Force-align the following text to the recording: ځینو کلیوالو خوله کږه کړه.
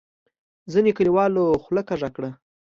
ځینو 0.71 0.91
کلیوالو 0.97 1.43
خوله 1.63 1.81
کږه 1.89 2.09
کړه. 2.15 2.29